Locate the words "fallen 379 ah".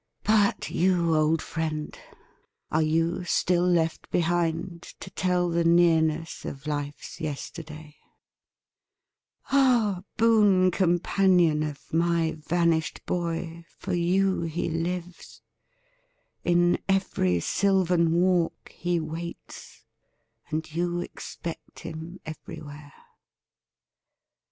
9.51-10.03